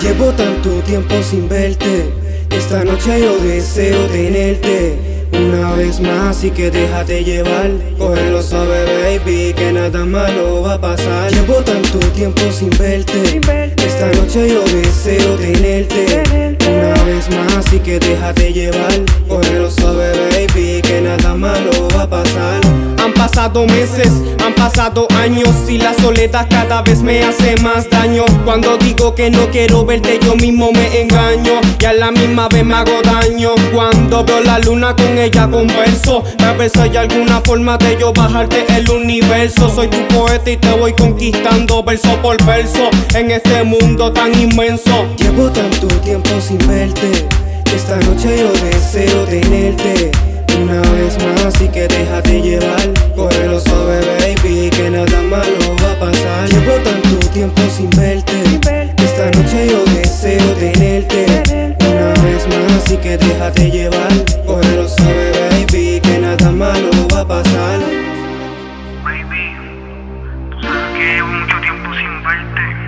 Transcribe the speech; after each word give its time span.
Llevo 0.00 0.32
tanto 0.32 0.70
tiempo 0.86 1.14
sin 1.22 1.46
verte. 1.46 2.10
Esta 2.50 2.82
noche 2.82 3.20
yo 3.20 3.38
deseo 3.38 4.06
tenerte. 4.06 4.96
Una 5.32 5.74
vez 5.74 6.00
más 6.00 6.42
y 6.44 6.50
que 6.50 6.70
déjate 6.70 7.22
llevar. 7.22 7.70
Cógelo 7.98 8.42
suave 8.42 8.84
baby 8.84 9.52
que 9.52 9.70
nada 9.72 10.06
malo 10.06 10.62
va 10.62 10.74
a 10.74 10.80
pasar. 10.80 11.30
Llevo 11.30 11.56
tanto 11.56 11.98
tiempo 12.14 12.40
sin 12.50 12.70
verte 12.70 13.40
Esta 13.76 14.06
noche 14.12 14.48
yo 14.48 14.64
deseo 14.64 15.34
tenerte. 15.36 16.22
Una 16.70 17.04
vez 17.04 17.28
más 17.30 17.70
y 17.72 17.80
que 17.80 17.98
déjate 17.98 18.52
llevar 18.52 18.91
pasado 23.42 23.66
meses, 23.66 24.12
han 24.46 24.54
pasado 24.54 25.08
años 25.20 25.48
y 25.68 25.76
la 25.76 25.92
soledad 25.94 26.46
cada 26.48 26.80
vez 26.82 27.02
me 27.02 27.24
hace 27.24 27.56
más 27.56 27.90
daño. 27.90 28.24
Cuando 28.44 28.76
digo 28.76 29.16
que 29.16 29.30
no 29.30 29.50
quiero 29.50 29.84
verte 29.84 30.20
yo 30.22 30.36
mismo 30.36 30.70
me 30.70 31.00
engaño 31.00 31.60
y 31.80 31.84
a 31.84 31.92
la 31.92 32.12
misma 32.12 32.46
vez 32.46 32.64
me 32.64 32.74
hago 32.74 33.02
daño. 33.02 33.50
Cuando 33.74 34.24
veo 34.24 34.42
la 34.42 34.60
luna 34.60 34.94
con 34.94 35.18
ella 35.18 35.50
converso, 35.50 36.22
a 36.38 36.52
ver 36.52 36.70
alguna 36.96 37.40
forma 37.44 37.76
de 37.78 37.96
yo 37.98 38.12
bajarte 38.12 38.64
el 38.76 38.88
universo. 38.88 39.68
Soy 39.74 39.88
tu 39.88 40.06
poeta 40.06 40.48
y 40.48 40.56
te 40.56 40.70
voy 40.74 40.92
conquistando 40.92 41.82
verso 41.82 42.16
por 42.22 42.40
verso 42.44 42.90
en 43.12 43.32
este 43.32 43.64
mundo 43.64 44.12
tan 44.12 44.40
inmenso. 44.40 45.04
Llevo 45.16 45.50
tanto 45.50 45.88
tiempo 46.04 46.30
sin 46.40 46.58
verte 46.68 47.26
Esta 47.74 47.96
noche 47.96 48.36
yo 48.38 48.52
deseo 48.64 49.24
tenerte 49.24 50.12
Una 50.62 50.80
vez 50.80 51.16
más 51.24 51.60
y 51.60 51.68
que 51.68 51.88
déjate 51.88 52.40
llevar 52.40 52.91
Cógelo 53.52 53.60
suave 53.68 54.00
baby 54.18 54.70
que 54.70 54.88
nada 54.88 55.20
malo 55.20 55.76
va 55.84 55.92
a 55.92 55.98
pasar. 56.00 56.48
Llevo 56.48 56.72
tanto 56.82 57.28
tiempo 57.34 57.60
sin 57.68 57.90
verte. 57.90 58.32
Esta 58.96 59.26
noche 59.26 59.68
yo 59.68 59.84
deseo 59.92 60.54
tenerte 60.54 61.26
Una 61.80 62.14
vez 62.24 62.48
más 62.48 62.90
y 62.90 62.96
que 62.96 63.18
déjate 63.18 63.70
llevar. 63.70 64.10
Cógelo 64.46 64.88
suave 64.88 65.32
baby 65.50 66.00
que 66.00 66.18
nada 66.18 66.50
malo 66.50 66.88
va 67.12 67.20
a 67.20 67.28
pasar. 67.28 67.80
Baby, 69.04 69.54
tú 70.50 70.62
sabes 70.62 70.96
que 70.96 71.04
llevo 71.04 71.28
mucho 71.28 71.60
tiempo 71.60 71.90
sin 71.94 72.24
verte. 72.24 72.81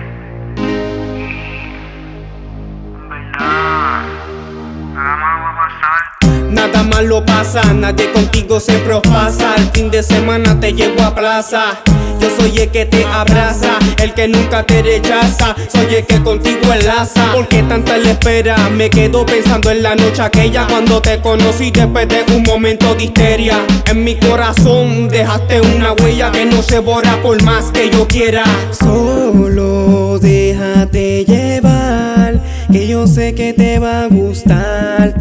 Nada 6.55 6.84
malo 6.84 7.24
pasa, 7.24 7.62
nadie 7.74 8.12
contigo 8.12 8.60
siempre 8.60 8.94
os 8.94 9.02
pasa. 9.02 9.56
El 9.56 9.70
fin 9.72 9.91
de 9.91 10.05
semana 10.05 10.58
te 10.61 10.72
llevo 10.72 11.02
a 11.02 11.12
plaza. 11.12 11.80
Yo 12.20 12.28
soy 12.38 12.56
el 12.58 12.70
que 12.70 12.86
te 12.86 13.05
abraza, 13.05 13.77
el 14.00 14.14
que 14.14 14.28
nunca 14.28 14.62
te 14.62 14.80
rechaza. 14.80 15.56
Soy 15.69 15.96
el 15.96 16.06
que 16.06 16.22
contigo 16.22 16.72
enlaza. 16.72 17.33
Porque 17.34 17.64
tanta 17.64 17.98
la 17.98 18.12
espera, 18.12 18.56
me 18.70 18.88
quedo 18.88 19.27
pensando 19.27 19.69
en 19.72 19.83
la 19.83 19.96
noche 19.96 20.22
aquella 20.22 20.64
cuando 20.69 21.02
te 21.02 21.20
conocí 21.20 21.72
después 21.72 22.06
de 22.06 22.24
un 22.33 22.44
momento 22.44 22.94
de 22.94 23.05
histeria. 23.05 23.58
En 23.86 24.05
mi 24.05 24.14
corazón 24.14 25.08
dejaste 25.08 25.61
una 25.61 25.92
huella 25.94 26.30
que 26.30 26.44
no 26.44 26.62
se 26.62 26.78
borra 26.78 27.20
por 27.20 27.42
más 27.42 27.72
que 27.72 27.91
yo 27.91 28.06
quiera. 28.06 28.44
Solo 28.70 30.20
déjate 30.20 31.24
llevar, 31.24 32.41
que 32.70 32.86
yo 32.86 33.08
sé 33.08 33.34
que 33.34 33.52
te 33.52 33.80
va 33.80 34.05
a 34.05 34.06
gustar. 34.06 35.13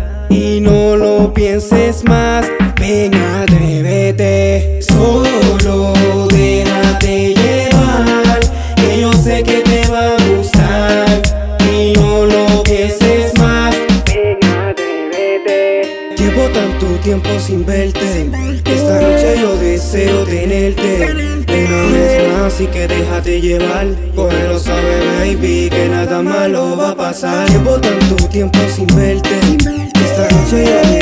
No 1.34 1.36
pienses 1.36 2.04
más, 2.04 2.46
ven 2.80 3.12
atrévete. 3.16 4.80
Solo 4.84 5.94
déjate 6.30 7.34
llevar, 7.34 8.40
que 8.76 9.02
yo 9.02 9.12
sé 9.14 9.42
que 9.42 9.62
te 9.62 9.82
va 9.92 10.16
a 10.16 10.18
gustar. 10.28 11.22
Y 11.74 11.94
no 11.94 12.28
lo 12.28 12.62
pienses 12.62 13.34
más, 13.40 13.76
ven 14.06 14.38
atrévete. 14.44 16.16
Llevo 16.20 16.50
tanto 16.50 16.86
tiempo 17.02 17.30
sin 17.40 17.66
verte. 17.66 18.30
Esta 18.66 19.02
noche 19.02 19.36
yo 19.42 19.58
deseo 19.58 20.26
tenerte. 20.26 21.16
Una 21.48 21.94
vez 21.94 22.34
más 22.38 22.62
y 22.62 22.68
que 22.68 22.88
déjate 22.88 23.42
llevar. 23.42 23.88
Cógelo 24.16 24.60
suave, 24.60 25.00
baby, 25.18 25.68
que 25.72 25.90
nada 25.90 26.22
malo 26.22 26.78
va 26.78 26.92
a 26.92 26.96
pasar. 26.96 27.50
Llevo 27.50 27.82
tanto 27.82 28.16
tiempo 28.30 28.60
sin 28.70 28.86
verte. 28.86 29.32
Esta 29.96 30.30
noche 30.30 30.66
yo 30.66 31.00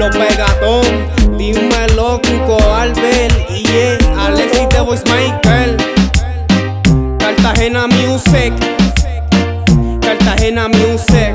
Los 0.00 0.16
Pegatón, 0.16 1.36
dímelo, 1.36 2.22
Cuco 2.22 2.56
Albert 2.74 3.34
y 3.50 3.64
yeah, 3.64 3.98
Alexis 4.18 4.66
The 4.70 4.80
Voice 4.80 5.04
Michael. 5.04 5.76
Cartagena 7.18 7.86
Music, 7.86 8.54
Cartagena 10.00 10.68
Music. 10.68 11.34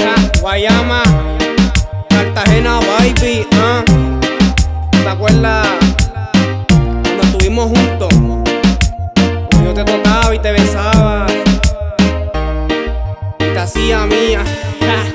Ah, 0.00 0.28
Guayama, 0.40 1.04
Cartagena 2.08 2.80
Baby, 2.80 3.46
ah. 3.60 3.84
¿Te 4.90 5.08
acuerdas 5.08 5.68
cuando 6.68 7.22
estuvimos 7.22 7.66
juntos? 7.66 8.08
Yo 9.62 9.72
te 9.72 9.84
tocaba 9.84 10.34
y 10.34 10.38
te 10.40 10.50
besaba 10.50 11.26
y 13.38 13.44
te 13.44 13.58
hacía 13.60 14.04
mía. 14.04 14.42
Ja. 14.80 15.13